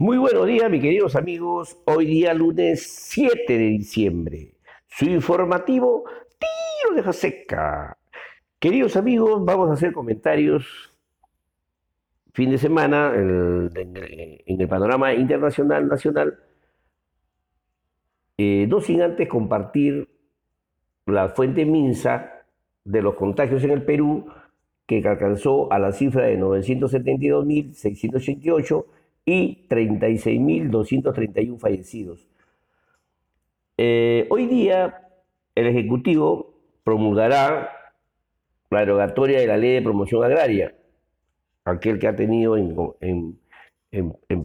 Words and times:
Muy 0.00 0.16
buenos 0.16 0.46
días, 0.46 0.70
mis 0.70 0.80
queridos 0.80 1.14
amigos. 1.14 1.76
Hoy 1.84 2.06
día 2.06 2.32
lunes 2.32 2.86
7 3.10 3.44
de 3.46 3.66
diciembre. 3.66 4.54
Su 4.86 5.04
informativo 5.04 6.04
Tiro 6.38 6.96
de 6.96 7.02
Jaseca. 7.02 7.98
Queridos 8.58 8.96
amigos, 8.96 9.44
vamos 9.44 9.68
a 9.68 9.74
hacer 9.74 9.92
comentarios 9.92 10.94
fin 12.32 12.50
de 12.50 12.56
semana 12.56 13.12
en, 13.14 13.70
el 14.46 14.68
panorama 14.68 15.12
internacional, 15.12 15.86
nacional. 15.86 16.38
Eh, 18.38 18.66
no 18.70 18.80
sin 18.80 19.02
antes 19.02 19.28
compartir 19.28 20.08
la 21.04 21.28
fuente 21.28 21.66
Minsa 21.66 22.46
de 22.84 23.02
los 23.02 23.16
contagios 23.16 23.62
en 23.64 23.72
el 23.72 23.82
Perú, 23.82 24.32
que 24.86 25.06
alcanzó 25.06 25.70
a 25.70 25.78
la 25.78 25.92
cifra 25.92 26.24
de 26.24 26.40
972.688 26.40 28.86
y 29.24 29.66
36.231 29.68 31.58
fallecidos. 31.58 32.26
Eh, 33.76 34.26
hoy 34.30 34.46
día 34.46 35.08
el 35.54 35.66
Ejecutivo 35.66 36.54
promulgará 36.84 37.70
la 38.70 38.80
derogatoria 38.80 39.40
de 39.40 39.46
la 39.46 39.56
ley 39.56 39.74
de 39.74 39.82
promoción 39.82 40.24
agraria, 40.24 40.74
aquel 41.64 41.98
que 41.98 42.08
ha 42.08 42.16
tenido 42.16 42.56
en, 42.56 43.38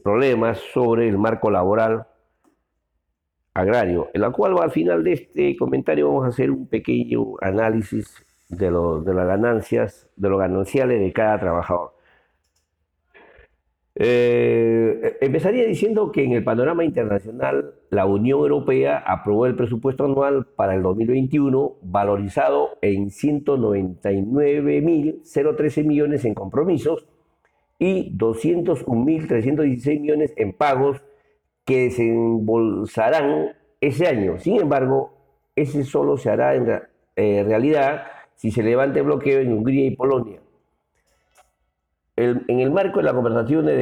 problemas 0.03 0.59
sobre 0.73 1.07
el 1.07 1.17
marco 1.17 1.51
laboral 1.51 2.07
agrario, 3.53 4.09
en 4.13 4.21
la 4.21 4.31
cual 4.31 4.57
al 4.61 4.71
final 4.71 5.03
de 5.03 5.13
este 5.13 5.55
comentario 5.55 6.07
vamos 6.07 6.25
a 6.25 6.29
hacer 6.29 6.51
un 6.51 6.67
pequeño 6.67 7.35
análisis 7.41 8.25
de, 8.49 8.67
de 8.67 9.13
las 9.13 9.27
ganancias, 9.27 10.09
de 10.15 10.29
los 10.29 10.39
gananciales 10.39 10.99
de 10.99 11.13
cada 11.13 11.39
trabajador. 11.39 11.94
Eh, 13.97 15.17
empezaría 15.21 15.65
diciendo 15.65 16.11
que 16.11 16.25
en 16.25 16.33
el 16.33 16.43
panorama 16.43 16.83
internacional 16.83 17.75
la 17.89 18.05
Unión 18.05 18.39
Europea 18.39 18.97
aprobó 18.97 19.45
el 19.45 19.55
presupuesto 19.55 20.03
anual 20.03 20.47
para 20.57 20.75
el 20.75 20.83
2021 20.83 21.77
valorizado 21.81 22.71
en 22.81 23.09
199.013 23.09 25.85
millones 25.85 26.25
en 26.25 26.33
compromisos 26.33 27.07
y 27.79 28.13
201.316 28.17 30.01
millones 30.01 30.33
en 30.35 30.51
pagos 30.51 31.01
que 31.63 31.83
desembolsarán 31.83 33.53
ese 33.79 34.07
año. 34.07 34.39
Sin 34.39 34.59
embargo, 34.59 35.13
ese 35.55 35.85
solo 35.85 36.17
se 36.17 36.29
hará 36.29 36.55
en 36.55 36.81
eh, 37.15 37.43
realidad 37.45 38.07
si 38.35 38.51
se 38.51 38.61
levante 38.61 39.01
bloqueo 39.01 39.39
en 39.39 39.53
Hungría 39.53 39.85
y 39.85 39.95
Polonia 39.95 40.41
en 42.15 42.59
el 42.59 42.71
marco 42.71 42.99
de 42.99 43.03
las 43.03 43.13
conversaciones 43.13 43.77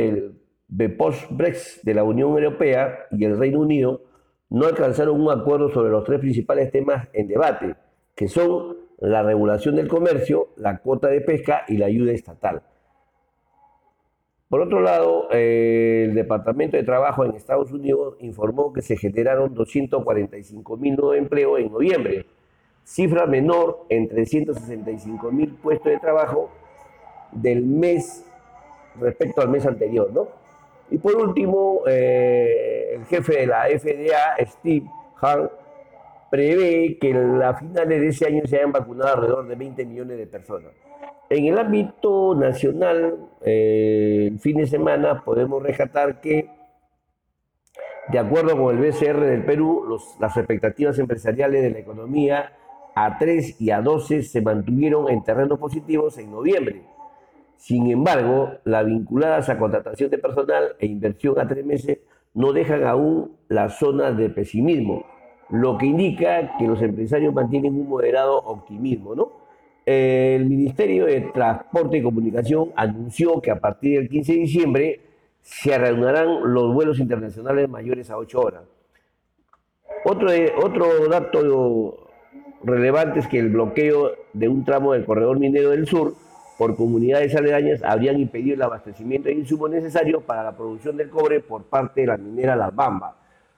del 0.67 0.95
post-Brexit 0.95 1.83
de 1.83 1.93
la 1.93 2.03
Unión 2.03 2.31
Europea 2.31 3.05
y 3.11 3.25
el 3.25 3.37
Reino 3.37 3.59
Unido, 3.59 4.01
no 4.49 4.65
alcanzaron 4.65 5.19
un 5.19 5.31
acuerdo 5.31 5.69
sobre 5.69 5.91
los 5.91 6.03
tres 6.03 6.19
principales 6.19 6.71
temas 6.71 7.07
en 7.13 7.27
debate, 7.27 7.75
que 8.15 8.27
son 8.27 8.77
la 8.99 9.23
regulación 9.23 9.75
del 9.75 9.87
comercio, 9.87 10.49
la 10.57 10.77
cuota 10.77 11.07
de 11.07 11.21
pesca 11.21 11.63
y 11.67 11.77
la 11.77 11.87
ayuda 11.87 12.11
estatal. 12.11 12.61
Por 14.47 14.61
otro 14.61 14.81
lado, 14.81 15.27
eh, 15.31 16.05
el 16.07 16.13
Departamento 16.13 16.77
de 16.77 16.83
Trabajo 16.83 17.25
en 17.25 17.33
Estados 17.33 17.71
Unidos 17.71 18.15
informó 18.19 18.71
que 18.71 18.83
se 18.83 18.95
generaron 18.95 19.55
245 19.55 20.77
mil 20.77 20.95
nuevos 20.95 21.17
empleos 21.17 21.59
en 21.59 21.71
noviembre, 21.71 22.27
cifra 22.83 23.25
menor 23.25 23.87
en 23.89 24.07
365 24.07 25.31
mil 25.31 25.55
puestos 25.55 25.91
de 25.91 25.97
trabajo 25.97 26.51
del 27.35 27.65
mes 27.65 28.25
respecto 28.99 29.41
al 29.41 29.49
mes 29.49 29.65
anterior, 29.65 30.11
¿no? 30.13 30.27
Y 30.89 30.97
por 30.97 31.15
último, 31.15 31.81
eh, 31.87 32.93
el 32.95 33.05
jefe 33.05 33.39
de 33.39 33.47
la 33.47 33.67
FDA, 33.67 34.45
Steve 34.45 34.85
Hahn, 35.21 35.49
prevé 36.29 36.97
que 36.99 37.13
a 37.43 37.53
finales 37.55 38.01
de 38.01 38.07
ese 38.07 38.27
año 38.27 38.41
se 38.45 38.57
hayan 38.57 38.71
vacunado 38.71 39.13
alrededor 39.13 39.47
de 39.47 39.55
20 39.55 39.85
millones 39.85 40.17
de 40.17 40.27
personas. 40.27 40.72
En 41.29 41.45
el 41.45 41.57
ámbito 41.57 42.35
nacional, 42.35 43.29
eh, 43.41 44.29
el 44.31 44.39
fin 44.39 44.57
de 44.57 44.67
semana 44.67 45.23
podemos 45.23 45.63
rescatar 45.63 46.22
que, 46.22 46.49
de 48.09 48.19
acuerdo 48.19 48.57
con 48.57 48.75
el 48.75 48.81
BCR 48.81 49.22
del 49.22 49.45
Perú, 49.45 49.99
las 50.19 50.38
expectativas 50.38 50.99
empresariales 50.99 51.63
de 51.63 51.72
la 51.72 51.79
economía 51.79 52.53
a 52.93 53.17
3 53.17 53.59
y 53.59 53.72
a 53.72 53.81
12 53.81 54.22
se 54.22 54.41
mantuvieron 54.41 55.09
en 55.09 55.23
terrenos 55.23 55.57
positivos 55.57 56.17
en 56.19 56.29
noviembre 56.29 56.92
sin 57.58 57.90
embargo, 57.90 58.52
las 58.66 58.86
vinculadas 58.86 59.50
a 59.50 59.58
contratación 59.58 60.09
de 60.09 60.18
personal 60.18 60.75
e 60.80 60.86
inversión 60.86 61.40
a 61.40 61.47
tres 61.47 61.66
meses 61.66 62.00
no 62.34 62.52
dejan 62.52 62.84
aún 62.86 63.38
la 63.47 63.69
zona 63.69 64.12
de 64.12 64.30
pesimismo, 64.30 65.06
lo 65.50 65.78
que 65.78 65.86
indica 65.86 66.58
que 66.58 66.68
los 66.68 66.81
empresarios 66.81 67.34
mantienen 67.34 67.74
un 67.80 67.88
moderado 67.88 68.38
optimismo. 68.38 69.16
¿no? 69.16 69.31
El 69.86 70.46
Ministerio 70.46 71.06
de 71.06 71.22
Transporte 71.34 71.97
y 71.97 72.03
Comunicación 72.03 72.72
anunció 72.75 73.40
que 73.41 73.52
a 73.52 73.59
partir 73.59 74.00
del 74.00 74.09
15 74.09 74.34
de 74.34 74.40
diciembre 74.40 75.00
se 75.41 75.78
reanudarán 75.78 76.53
los 76.53 76.74
vuelos 76.74 77.00
internacionales 77.00 77.70
mayores 77.70 78.09
a 78.09 78.18
8 78.18 78.40
horas. 78.40 78.64
Otro, 80.06 80.30
otro 80.62 81.08
dato 81.08 82.09
relevante 82.64 83.20
es 83.20 83.28
que 83.28 83.40
el 83.40 83.50
bloqueo 83.50 84.12
de 84.34 84.47
un 84.47 84.66
tramo 84.66 84.94
del 84.94 85.06
corredor 85.06 85.40
minero 85.40 85.70
del 85.70 85.85
sur 85.85 86.16
por 86.58 86.75
comunidades 86.75 87.36
aledañas 87.36 87.81
habrían 87.84 88.19
impedido 88.19 88.56
el 88.56 88.62
abastecimiento 88.62 89.30
de 89.30 89.36
insumos 89.36 89.69
necesarios 89.69 90.24
para 90.24 90.44
la 90.44 90.56
producción 90.56 90.97
del 90.97 91.09
cobre 91.09 91.40
por 91.40 91.64
parte 91.64 92.02
de 92.02 92.08
la 92.08 92.18
minera 92.18 92.56
Las 92.56 92.75
Bambas, 92.75 93.16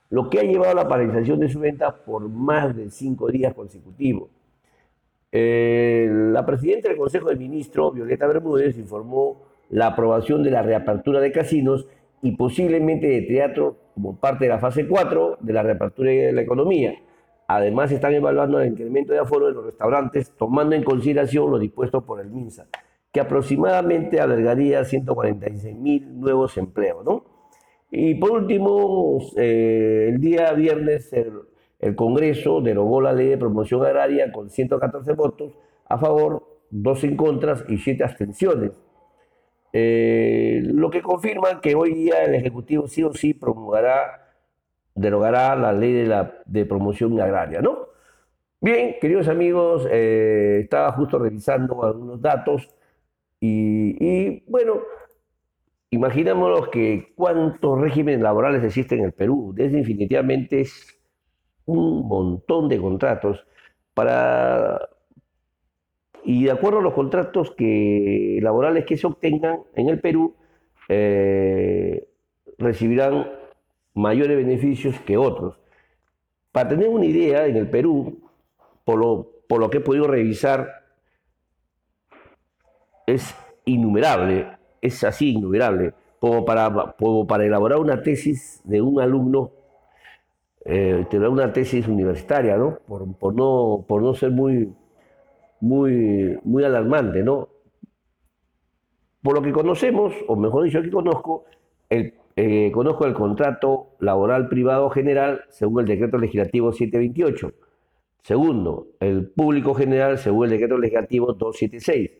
lo 0.10 0.30
que 0.30 0.40
ha 0.40 0.44
llevado 0.44 0.72
a 0.72 0.84
la 0.84 0.88
paralización 0.88 1.40
de 1.40 1.50
su 1.50 1.60
venta 1.60 1.96
por 1.96 2.30
más 2.30 2.76
de 2.76 2.90
cinco 2.90 3.30
días 3.30 3.54
consecutivos. 3.54 4.30
Eh, 5.32 6.08
la 6.10 6.46
presidenta 6.46 6.88
del 6.88 6.98
Consejo 6.98 7.30
de 7.30 7.36
Ministros, 7.36 7.94
Violeta 7.94 8.26
Bermúdez, 8.28 8.78
informó 8.78 9.44
la 9.70 9.88
aprobación 9.88 10.44
de 10.44 10.52
la 10.52 10.62
reapertura 10.62 11.20
de 11.20 11.32
casinos 11.32 11.88
y 12.22 12.32
posiblemente 12.38 13.08
de 13.08 13.22
teatro 13.24 13.78
como 13.94 14.18
parte 14.18 14.46
de 14.46 14.50
la 14.50 14.60
fase 14.60 14.88
4 14.88 15.40
de 15.42 15.54
la 15.54 15.64
reapertura 15.64 16.12
de 16.12 16.32
la 16.32 16.42
economía. 16.42 16.96
Además, 17.48 17.92
están 17.92 18.14
evaluando 18.14 18.60
el 18.60 18.72
incremento 18.72 19.14
de 19.14 19.20
aforo 19.20 19.48
de 19.48 19.54
los 19.54 19.66
restaurantes, 19.66 20.32
tomando 20.38 20.76
en 20.76 20.84
consideración 20.84 21.52
lo 21.52 21.60
dispuesto 21.60 22.06
por 22.06 22.20
el 22.20 22.30
MINSA 22.30 22.68
que 23.16 23.22
aproximadamente 23.22 24.20
albergaría 24.20 24.84
146 24.84 25.74
mil 25.78 26.20
nuevos 26.20 26.58
empleos. 26.58 27.06
¿no? 27.06 27.24
Y 27.90 28.16
por 28.16 28.32
último, 28.32 29.20
eh, 29.38 30.08
el 30.10 30.20
día 30.20 30.52
viernes 30.52 31.14
el, 31.14 31.96
Congreso 31.96 32.60
derogó 32.60 33.00
la 33.00 33.14
ley 33.14 33.30
de 33.30 33.38
promoción 33.38 33.86
agraria 33.86 34.34
con 34.34 34.50
114 34.50 35.14
votos 35.14 35.54
a 35.88 35.98
favor, 35.98 36.44
2 36.72 37.04
en 37.06 37.16
contra 37.16 37.56
y 37.70 37.78
7 37.78 38.04
abstenciones. 38.04 38.72
Eh, 39.72 40.60
lo 40.66 40.90
que 40.90 41.02
confirma 41.02 41.62
que 41.62 41.74
hoy 41.74 41.94
día 41.94 42.22
el 42.26 42.36
Ejecutivo 42.36 42.86
sí 42.90 43.02
o 43.02 43.14
sí 43.14 43.34
promulgará, 43.34 44.25
derogará 44.96 45.56
la 45.56 45.74
ley 45.74 45.94
de, 45.94 46.06
la, 46.06 46.34
de 46.46 46.66
promoción 46.66 47.20
agraria, 47.20 47.62
¿no? 47.62 47.90
Bien, 48.62 48.96
queridos 49.00 49.28
amigos, 49.28 49.88
eh, 49.92 50.62
estaba 50.64 50.92
justo 50.94 51.20
revisando 51.20 51.84
algunos 51.84 52.22
datos 52.22 52.70
y, 53.40 54.44
bueno, 54.50 54.82
imaginémonos 55.92 56.70
que 56.70 57.14
cuántos 57.16 57.80
regímenes 57.80 58.22
laborales 58.22 58.64
existen 58.64 59.00
en 59.00 59.06
el 59.06 59.12
Perú. 59.12 59.54
Definitivamente 59.56 60.62
es 60.62 61.00
un 61.66 62.08
montón 62.08 62.70
de 62.70 62.80
contratos 62.80 63.46
para 63.94 64.90
y 66.24 66.46
de 66.46 66.52
acuerdo 66.52 66.80
a 66.80 66.82
los 66.82 66.94
contratos 66.94 67.52
que, 67.52 68.40
laborales 68.42 68.86
que 68.86 68.98
se 68.98 69.06
obtengan 69.06 69.60
en 69.76 69.90
el 69.90 70.00
Perú, 70.02 70.36
eh, 70.90 72.08
recibirán 72.58 73.28
mayores 73.96 74.38
beneficios 74.38 75.00
que 75.00 75.18
otros. 75.18 75.58
Para 76.52 76.70
tener 76.70 76.90
una 76.90 77.06
idea, 77.06 77.48
en 77.48 77.58
el 77.58 77.70
Perú, 77.70 78.20
por 78.84 79.00
lo, 79.00 79.32
por 79.48 79.60
lo 79.60 79.70
que 79.70 79.78
he 79.78 79.82
podido 79.82 80.08
revisar, 80.08 80.86
es 83.08 83.36
innumerable, 83.66 84.48
es 84.82 85.04
así 85.04 85.32
innumerable, 85.32 85.94
como 86.20 86.46
para, 86.46 86.96
para 87.28 87.46
elaborar 87.46 87.80
una 87.80 88.02
tesis 88.02 88.62
de 88.64 88.82
un 88.82 89.02
alumno, 89.02 89.52
eh, 90.66 91.06
tener 91.10 91.30
una 91.30 91.52
tesis 91.52 91.88
universitaria, 91.88 92.58
¿no? 92.58 92.80
Por, 92.88 93.34
no, 93.36 93.86
por 93.88 94.02
no 94.02 94.14
ser 94.14 94.32
muy, 94.32 94.74
muy, 95.60 96.40
muy 96.44 96.64
alarmante, 96.64 97.24
¿no? 97.24 97.50
Por 99.22 99.36
lo 99.36 99.42
que 99.42 99.52
conocemos, 99.52 100.14
o 100.28 100.36
mejor 100.36 100.64
dicho, 100.64 100.80
aquí 100.80 100.90
conozco, 100.90 101.46
el, 101.90 102.14
eh, 102.36 102.72
conozco 102.74 103.06
el 103.06 103.14
contrato 103.14 103.96
laboral 104.00 104.50
privado 104.50 104.90
general 104.90 105.46
según 105.50 105.82
el 105.82 105.88
decreto 105.88 106.18
legislativo 106.18 106.74
728. 106.74 107.54
Segundo, 108.24 108.88
el 109.00 109.28
público 109.28 109.74
general 109.74 110.18
según 110.18 110.46
el 110.46 110.52
decreto 110.52 110.78
legislativo 110.78 111.34
276. 111.34 112.12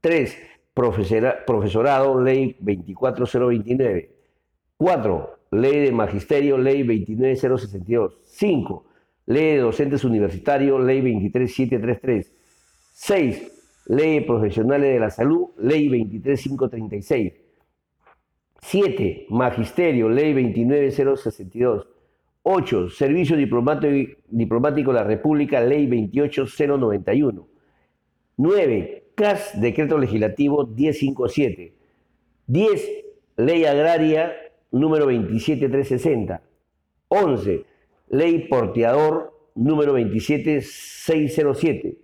Tres, 0.00 0.36
profesorado, 0.74 2.20
ley 2.20 2.56
24029. 2.60 4.10
4. 4.76 5.38
Ley 5.52 5.80
de 5.80 5.92
Magisterio, 5.92 6.58
Ley 6.58 6.82
29062. 6.82 8.18
5. 8.24 8.84
Ley 9.26 9.54
de 9.54 9.58
Docentes 9.58 10.04
Universitarios, 10.04 10.82
Ley 10.82 11.00
23733. 11.00 12.32
6. 12.92 13.52
Ley 13.86 14.20
de 14.20 14.22
Profesionales 14.22 14.92
de 14.92 15.00
la 15.00 15.10
Salud, 15.10 15.50
Ley 15.58 15.88
23536. 15.88 17.43
7. 18.64 19.26
Magisterio, 19.28 20.08
Ley 20.08 20.32
29062. 20.32 21.86
8. 22.44 22.88
Servicio 22.88 23.36
Diplomático, 23.36 24.90
de 24.90 24.98
la 24.98 25.04
República, 25.04 25.60
Ley 25.60 25.86
28091. 25.86 27.46
9. 28.38 29.04
CAS, 29.14 29.60
Decreto 29.60 29.98
Legislativo 29.98 30.66
1057. 30.66 31.74
10. 32.46 32.90
Ley 33.36 33.66
Agraria 33.66 34.32
número 34.70 35.04
27360. 35.06 36.40
11. 37.08 37.66
Ley 38.08 38.48
Porteador 38.48 39.38
número 39.54 39.92
27607. 39.92 41.98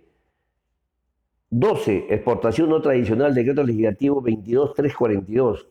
12. 1.49 2.05
Exportación 2.11 2.69
no 2.69 2.83
tradicional, 2.83 3.33
Decreto 3.33 3.63
Legislativo 3.63 4.21
22342. 4.21 5.65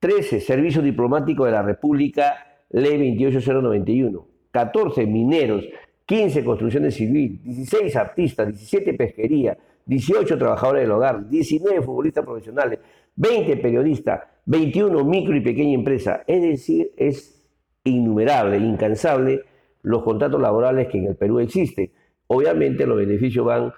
13. 0.00 0.40
Servicio 0.40 0.82
Diplomático 0.82 1.44
de 1.44 1.52
la 1.52 1.62
República, 1.62 2.64
Ley 2.70 3.16
28091. 3.16 4.26
14. 4.50 5.06
Mineros. 5.06 5.64
15. 6.06 6.44
Construcciones 6.44 6.94
civil. 6.94 7.40
16. 7.42 7.94
Artistas. 7.96 8.48
17. 8.48 8.94
Pesquería. 8.94 9.56
18 9.86 10.38
trabajadores 10.38 10.82
del 10.82 10.92
hogar, 10.92 11.28
19 11.28 11.82
futbolistas 11.82 12.24
profesionales, 12.24 12.78
20 13.16 13.56
periodistas, 13.56 14.20
21 14.46 15.04
micro 15.04 15.36
y 15.36 15.40
pequeña 15.40 15.74
empresa. 15.74 16.22
Es 16.28 16.42
decir, 16.42 16.92
es 16.96 17.44
innumerable, 17.82 18.58
incansable 18.58 19.42
los 19.82 20.02
contratos 20.04 20.40
laborales 20.40 20.86
que 20.88 20.98
en 20.98 21.06
el 21.06 21.16
Perú 21.16 21.40
existen. 21.40 21.90
Obviamente 22.28 22.86
los 22.86 22.98
beneficios 22.98 23.44
van, 23.44 23.72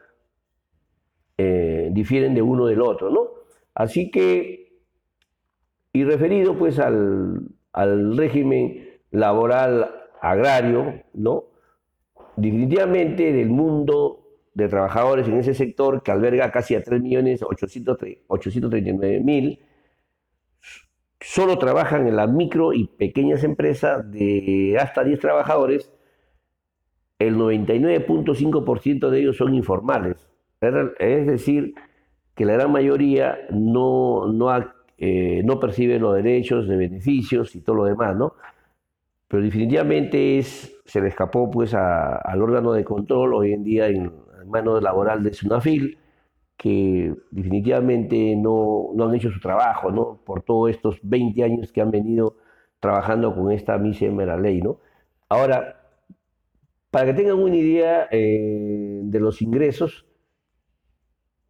eh, 1.38 1.88
difieren 1.92 2.34
de 2.34 2.42
uno 2.42 2.66
del 2.66 2.82
otro, 2.82 3.10
¿no? 3.10 3.28
Así 3.74 4.10
que, 4.10 4.71
y 5.92 6.04
referido 6.04 6.56
pues 6.56 6.78
al, 6.78 7.48
al 7.72 8.16
régimen 8.16 8.88
laboral 9.10 9.90
agrario, 10.20 11.02
¿no? 11.14 11.46
Definitivamente 12.36 13.32
del 13.32 13.50
mundo 13.50 14.22
de 14.54 14.68
trabajadores 14.68 15.26
en 15.28 15.38
ese 15.38 15.54
sector 15.54 16.02
que 16.02 16.10
alberga 16.10 16.50
casi 16.50 16.74
a 16.74 16.82
3.839.000, 16.82 19.60
solo 21.20 21.58
trabajan 21.58 22.06
en 22.06 22.16
las 22.16 22.30
micro 22.30 22.72
y 22.72 22.86
pequeñas 22.86 23.44
empresas 23.44 24.10
de 24.10 24.78
hasta 24.80 25.04
10 25.04 25.20
trabajadores, 25.20 25.92
el 27.18 27.36
99.5% 27.36 29.10
de 29.10 29.20
ellos 29.20 29.36
son 29.36 29.54
informales. 29.54 30.16
Es 30.98 31.26
decir, 31.26 31.74
que 32.34 32.44
la 32.44 32.54
gran 32.54 32.72
mayoría 32.72 33.38
no, 33.50 34.26
no, 34.32 34.50
eh, 35.04 35.42
no 35.42 35.58
percibe 35.58 35.98
los 35.98 36.14
derechos 36.14 36.68
de 36.68 36.76
beneficios 36.76 37.56
y 37.56 37.60
todo 37.60 37.74
lo 37.74 37.84
demás, 37.86 38.14
¿no? 38.14 38.34
Pero 39.26 39.42
definitivamente 39.42 40.38
es, 40.38 40.80
se 40.84 41.00
le 41.00 41.08
escapó 41.08 41.50
pues 41.50 41.74
al 41.74 42.40
órgano 42.40 42.72
de 42.72 42.84
control 42.84 43.34
hoy 43.34 43.52
en 43.52 43.64
día 43.64 43.88
en 43.88 44.12
mano 44.46 44.80
laboral 44.80 45.24
de 45.24 45.32
Sunafil, 45.32 45.98
que 46.56 47.12
definitivamente 47.32 48.36
no, 48.36 48.90
no, 48.94 49.08
han 49.08 49.16
hecho 49.16 49.32
su 49.32 49.40
trabajo, 49.40 49.90
¿no? 49.90 50.20
Por 50.24 50.42
todos 50.44 50.70
estos 50.70 51.00
20 51.02 51.42
años 51.42 51.72
que 51.72 51.80
han 51.80 51.90
venido 51.90 52.36
trabajando 52.78 53.34
con 53.34 53.50
esta 53.50 53.76
mísera 53.78 54.36
ley, 54.36 54.62
¿no? 54.62 54.78
Ahora, 55.28 55.80
para 56.92 57.06
que 57.06 57.14
tengan 57.14 57.40
una 57.40 57.56
idea 57.56 58.06
eh, 58.12 59.00
de 59.02 59.18
los 59.18 59.42
ingresos, 59.42 60.06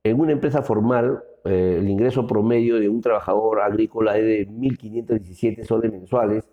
en 0.05 0.19
una 0.19 0.33
empresa 0.33 0.63
formal, 0.63 1.23
eh, 1.45 1.79
el 1.81 1.89
ingreso 1.89 2.27
promedio 2.27 2.79
de 2.79 2.89
un 2.89 3.01
trabajador 3.01 3.61
agrícola 3.61 4.17
es 4.17 4.25
de 4.25 4.49
1.517 4.49 5.65
soles 5.65 5.91
mensuales, 5.91 6.45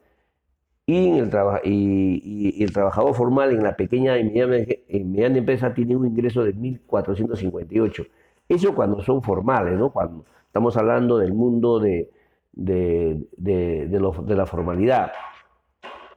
y, 0.86 1.20
el 1.20 1.30
y, 1.64 2.64
el 2.64 2.74
trabajador 2.74 3.14
formal 3.14 3.52
en 3.52 3.62
la 3.62 3.76
pequeña 3.76 4.18
y 4.18 4.24
mediana, 4.24 5.38
empresa 5.38 5.74
tiene 5.74 5.96
un 5.96 6.08
ingreso 6.08 6.44
de 6.44 6.56
1.458. 6.56 8.08
Eso 8.48 8.74
cuando 8.74 9.04
son 9.04 9.22
formales, 9.22 9.78
¿no? 9.78 9.92
Cuando 9.92 10.26
estamos 10.48 10.76
hablando 10.78 11.20
del 11.20 11.34
mundo 11.34 11.80
de, 11.80 12.10
de, 12.54 13.20
de, 13.38 14.36
la 14.36 14.46
formalidad. 14.48 15.12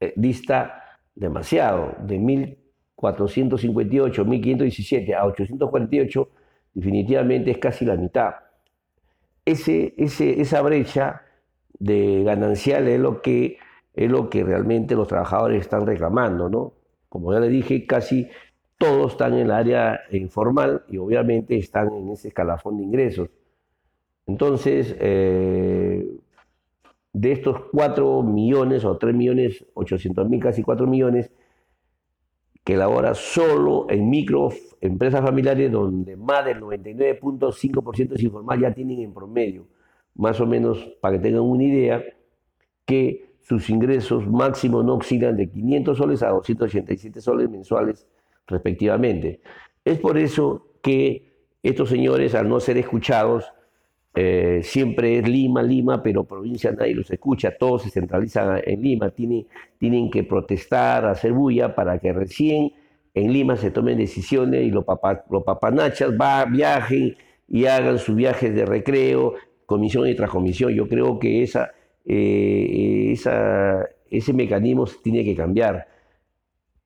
eh, 0.00 0.12
dista 0.16 0.82
demasiado, 1.14 1.94
de 2.00 2.18
1.458, 2.18 4.24
1.517 4.24 5.14
a 5.14 5.26
848, 5.26 6.28
definitivamente 6.74 7.52
es 7.52 7.58
casi 7.58 7.84
la 7.84 7.94
mitad. 7.94 8.34
Ese, 9.44 9.94
ese, 9.96 10.40
esa 10.40 10.60
brecha 10.62 11.22
de 11.78 12.24
ganancial 12.24 12.88
es 12.88 12.98
lo, 12.98 13.22
que, 13.22 13.58
es 13.94 14.10
lo 14.10 14.28
que 14.28 14.44
realmente 14.44 14.94
los 14.94 15.08
trabajadores 15.08 15.60
están 15.60 15.86
reclamando, 15.86 16.48
¿no? 16.48 16.74
Como 17.08 17.32
ya 17.32 17.40
le 17.40 17.48
dije, 17.48 17.86
casi 17.86 18.28
todos 18.76 19.12
están 19.12 19.34
en 19.34 19.40
el 19.40 19.50
área 19.52 20.00
informal 20.10 20.84
y 20.88 20.98
obviamente 20.98 21.56
están 21.56 21.92
en 21.94 22.10
ese 22.10 22.28
escalafón 22.28 22.76
de 22.76 22.82
ingresos. 22.82 23.30
Entonces, 24.26 24.96
eh, 24.98 26.18
de 27.12 27.32
estos 27.32 27.60
4 27.72 28.22
millones 28.22 28.84
o 28.84 28.96
3 28.96 29.14
millones 29.14 29.64
800 29.74 30.28
mil, 30.28 30.40
casi 30.40 30.62
4 30.62 30.86
millones, 30.86 31.30
que 32.64 32.76
labora 32.76 33.14
solo 33.14 33.86
en 33.90 34.08
micro 34.08 34.48
empresas 34.80 35.22
familiares 35.22 35.70
donde 35.70 36.16
más 36.16 36.44
del 36.44 36.60
99.5% 36.60 38.14
es 38.14 38.22
informal, 38.22 38.58
ya 38.58 38.74
tienen 38.74 39.00
en 39.00 39.12
promedio, 39.12 39.66
más 40.14 40.40
o 40.40 40.46
menos 40.46 40.78
para 41.00 41.16
que 41.16 41.22
tengan 41.22 41.42
una 41.42 41.64
idea, 41.64 42.02
que 42.86 43.33
sus 43.44 43.68
ingresos 43.68 44.26
máximos 44.26 44.84
no 44.84 44.94
oscilan 44.94 45.36
de 45.36 45.48
500 45.50 45.98
soles 45.98 46.22
a 46.22 46.30
287 46.30 47.20
soles 47.20 47.50
mensuales 47.50 48.06
respectivamente. 48.46 49.40
Es 49.84 49.98
por 49.98 50.18
eso 50.18 50.66
que 50.82 51.34
estos 51.62 51.90
señores, 51.90 52.34
al 52.34 52.48
no 52.48 52.58
ser 52.58 52.78
escuchados, 52.78 53.44
eh, 54.14 54.60
siempre 54.62 55.18
es 55.18 55.28
Lima, 55.28 55.62
Lima, 55.62 56.02
pero 56.02 56.24
provincia 56.24 56.72
nadie 56.72 56.94
los 56.94 57.10
escucha, 57.10 57.56
todos 57.58 57.82
se 57.82 57.90
centralizan 57.90 58.62
en 58.64 58.80
Lima, 58.80 59.10
tienen, 59.10 59.46
tienen 59.78 60.10
que 60.10 60.24
protestar, 60.24 61.04
hacer 61.04 61.32
bulla 61.32 61.74
para 61.74 61.98
que 61.98 62.12
recién 62.12 62.72
en 63.12 63.32
Lima 63.32 63.56
se 63.56 63.70
tomen 63.70 63.98
decisiones 63.98 64.64
y 64.64 64.70
los, 64.70 64.84
los 65.30 65.42
papanachas 65.42 66.10
va, 66.12 66.44
viajen 66.46 67.16
y 67.48 67.66
hagan 67.66 67.98
sus 67.98 68.14
viajes 68.16 68.54
de 68.54 68.64
recreo, 68.64 69.34
comisión 69.66 70.08
y 70.08 70.14
transcomisión. 70.14 70.72
Yo 70.72 70.88
creo 70.88 71.18
que 71.18 71.42
esa, 71.42 71.72
eh, 72.04 73.12
ese 74.10 74.32
mecanismo 74.32 74.86
tiene 75.02 75.24
que 75.24 75.34
cambiar 75.34 75.86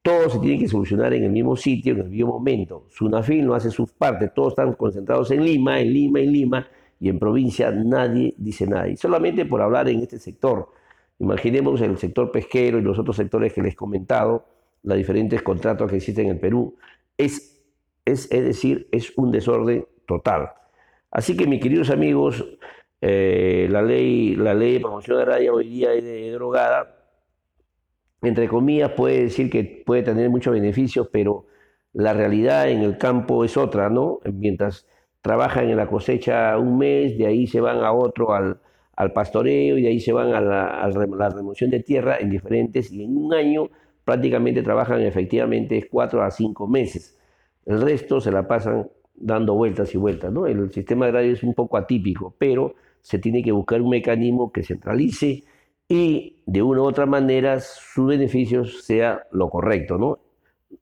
todo 0.08 0.30
se 0.30 0.38
tiene 0.38 0.58
que 0.58 0.68
solucionar 0.68 1.12
en 1.12 1.24
el 1.24 1.30
mismo 1.30 1.54
sitio, 1.54 1.92
en 1.92 2.00
el 2.00 2.08
mismo 2.08 2.32
momento. 2.32 2.86
Sunafil 2.88 3.44
no 3.46 3.54
hace 3.54 3.70
su 3.70 3.86
parte, 3.86 4.28
todos 4.28 4.52
están 4.52 4.72
concentrados 4.72 5.30
en 5.30 5.44
Lima, 5.44 5.80
en 5.80 5.92
Lima, 5.92 6.20
en 6.20 6.32
Lima, 6.32 6.68
y 6.98 7.10
en 7.10 7.18
provincia 7.18 7.70
nadie 7.70 8.34
dice 8.38 8.66
nada. 8.66 8.88
Y 8.88 8.96
solamente 8.96 9.44
por 9.44 9.60
hablar 9.60 9.86
en 9.88 10.00
este 10.00 10.18
sector, 10.18 10.70
imaginemos 11.18 11.82
el 11.82 11.98
sector 11.98 12.32
pesquero 12.32 12.78
y 12.78 12.82
los 12.82 12.98
otros 12.98 13.16
sectores 13.16 13.52
que 13.52 13.60
les 13.60 13.74
he 13.74 13.76
comentado, 13.76 14.46
los 14.82 14.96
diferentes 14.96 15.42
contratos 15.42 15.90
que 15.90 15.96
existen 15.96 16.26
en 16.26 16.32
el 16.32 16.40
Perú, 16.40 16.76
es, 17.18 17.60
es, 18.06 18.32
es 18.32 18.44
decir, 18.44 18.88
es 18.92 19.12
un 19.18 19.30
desorden 19.30 19.86
total. 20.06 20.52
Así 21.10 21.36
que, 21.36 21.46
mis 21.46 21.60
queridos 21.60 21.90
amigos, 21.90 22.46
eh, 23.00 23.68
la, 23.70 23.82
ley, 23.82 24.34
la 24.36 24.54
ley 24.54 24.74
de 24.74 24.80
promoción 24.80 25.18
agraria 25.18 25.52
hoy 25.52 25.68
día 25.68 25.92
es 25.92 26.04
de 26.04 26.32
drogada, 26.32 26.98
entre 28.22 28.48
comillas, 28.48 28.92
puede 28.92 29.22
decir 29.22 29.50
que 29.50 29.82
puede 29.86 30.02
tener 30.02 30.28
muchos 30.30 30.52
beneficios, 30.52 31.08
pero 31.12 31.46
la 31.92 32.12
realidad 32.12 32.68
en 32.68 32.82
el 32.82 32.98
campo 32.98 33.44
es 33.44 33.56
otra, 33.56 33.90
¿no? 33.90 34.20
Mientras 34.32 34.86
trabajan 35.22 35.68
en 35.68 35.76
la 35.76 35.86
cosecha 35.86 36.58
un 36.58 36.78
mes, 36.78 37.16
de 37.16 37.26
ahí 37.26 37.46
se 37.46 37.60
van 37.60 37.78
a 37.84 37.92
otro 37.92 38.32
al, 38.34 38.60
pastoreo 39.14 39.78
y 39.78 39.82
de 39.82 39.88
ahí 39.88 40.00
se 40.00 40.12
van 40.12 40.34
a 40.34 40.40
la, 40.40 41.30
remoción 41.30 41.70
de 41.70 41.80
tierra 41.80 42.16
en 42.18 42.30
diferentes, 42.30 42.92
y 42.92 43.04
en 43.04 43.16
un 43.16 43.32
año 43.32 43.70
prácticamente 44.04 44.62
trabajan 44.62 45.02
efectivamente 45.02 45.88
cuatro 45.90 46.22
a 46.22 46.30
cinco 46.32 46.66
meses. 46.66 47.16
El 47.64 47.80
resto 47.80 48.20
se 48.20 48.32
la 48.32 48.48
pasan 48.48 48.88
dando 49.14 49.54
vueltas 49.54 49.94
y 49.94 49.98
vueltas. 49.98 50.32
¿no? 50.32 50.46
El 50.46 50.72
sistema 50.72 51.06
agrario 51.06 51.32
es 51.32 51.42
un 51.42 51.54
poco 51.54 51.76
atípico, 51.76 52.34
pero 52.38 52.74
se 53.02 53.18
tiene 53.18 53.42
que 53.42 53.52
buscar 53.52 53.80
un 53.80 53.90
mecanismo 53.90 54.52
que 54.52 54.62
centralice 54.62 55.44
y 55.88 56.42
de 56.46 56.62
una 56.62 56.82
u 56.82 56.84
otra 56.84 57.06
manera 57.06 57.60
sus 57.60 58.08
beneficios 58.08 58.84
sea 58.84 59.26
lo 59.32 59.48
correcto. 59.48 59.98
¿no? 59.98 60.18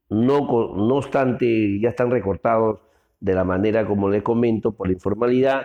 No, 0.09 0.75
no 0.75 0.97
obstante, 0.97 1.79
ya 1.81 1.91
están 1.91 2.11
recortados 2.11 2.81
de 3.21 3.35
la 3.35 3.45
manera 3.45 3.87
como 3.87 4.09
les 4.09 4.23
comento 4.23 4.73
por 4.73 4.89
la 4.89 4.95
informalidad, 4.95 5.63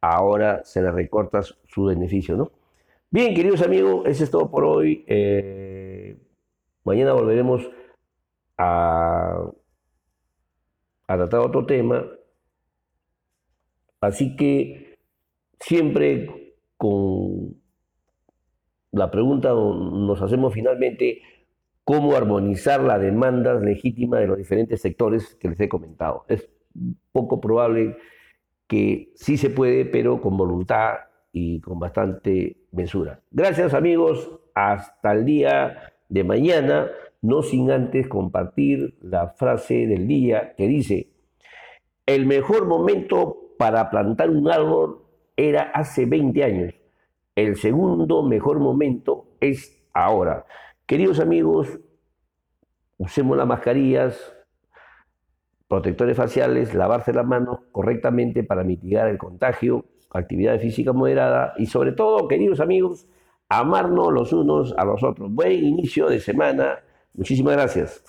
ahora 0.00 0.62
se 0.64 0.82
les 0.82 0.92
recorta 0.92 1.42
su 1.42 1.84
beneficio. 1.84 2.36
¿no? 2.36 2.50
Bien, 3.10 3.34
queridos 3.34 3.62
amigos, 3.62 4.06
eso 4.06 4.24
es 4.24 4.30
todo 4.30 4.50
por 4.50 4.64
hoy. 4.64 5.04
Eh, 5.06 6.16
mañana 6.84 7.12
volveremos 7.12 7.68
a 8.56 9.50
a 11.08 11.16
tratar 11.16 11.40
otro 11.40 11.66
tema. 11.66 12.06
Así 14.00 14.36
que 14.36 14.87
siempre 15.60 16.54
con 16.76 17.56
la 18.92 19.10
pregunta 19.10 19.50
nos 19.50 20.22
hacemos 20.22 20.54
finalmente 20.54 21.22
cómo 21.84 22.14
armonizar 22.14 22.82
la 22.82 22.98
demanda 22.98 23.54
legítima 23.54 24.18
de 24.18 24.26
los 24.26 24.38
diferentes 24.38 24.80
sectores 24.80 25.34
que 25.36 25.48
les 25.48 25.60
he 25.60 25.68
comentado. 25.68 26.24
Es 26.28 26.48
poco 27.12 27.40
probable 27.40 27.96
que 28.66 29.10
sí 29.14 29.36
se 29.36 29.50
puede, 29.50 29.84
pero 29.84 30.20
con 30.20 30.36
voluntad 30.36 30.96
y 31.32 31.60
con 31.60 31.78
bastante 31.78 32.58
mesura. 32.72 33.20
Gracias 33.30 33.74
amigos, 33.74 34.30
hasta 34.54 35.12
el 35.12 35.24
día 35.24 35.94
de 36.08 36.24
mañana 36.24 36.90
no 37.20 37.42
sin 37.42 37.70
antes 37.70 38.06
compartir 38.08 38.96
la 39.00 39.30
frase 39.30 39.86
del 39.86 40.06
día 40.06 40.54
que 40.56 40.68
dice, 40.68 41.10
el 42.06 42.26
mejor 42.26 42.66
momento 42.66 43.54
para 43.58 43.90
plantar 43.90 44.30
un 44.30 44.50
árbol 44.50 45.07
era 45.38 45.70
hace 45.72 46.04
20 46.04 46.44
años, 46.44 46.74
el 47.36 47.56
segundo 47.56 48.24
mejor 48.24 48.58
momento 48.58 49.28
es 49.40 49.80
ahora. 49.94 50.44
Queridos 50.84 51.20
amigos, 51.20 51.78
usemos 52.96 53.36
las 53.36 53.46
mascarillas, 53.46 54.34
protectores 55.68 56.16
faciales, 56.16 56.74
lavarse 56.74 57.12
las 57.12 57.24
manos 57.24 57.60
correctamente 57.70 58.42
para 58.42 58.64
mitigar 58.64 59.08
el 59.08 59.16
contagio, 59.16 59.84
actividad 60.10 60.58
física 60.58 60.92
moderada 60.92 61.54
y 61.56 61.66
sobre 61.66 61.92
todo, 61.92 62.26
queridos 62.26 62.58
amigos, 62.58 63.06
amarnos 63.48 64.12
los 64.12 64.32
unos 64.32 64.74
a 64.76 64.84
los 64.84 65.04
otros. 65.04 65.32
Buen 65.32 65.52
inicio 65.64 66.08
de 66.08 66.18
semana 66.18 66.80
Muchísimas 67.18 67.54
gracias. 67.54 68.04